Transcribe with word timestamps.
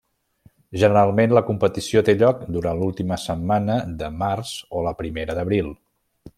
Generalment 0.83 1.35
la 1.37 1.43
competició 1.49 2.03
té 2.07 2.15
lloc 2.23 2.41
durant 2.57 2.81
l'última 2.81 3.21
setmana 3.27 3.79
de 4.03 4.11
març 4.25 4.55
o 4.79 4.85
la 4.89 4.97
primera 5.03 5.41
d'abril. 5.43 5.75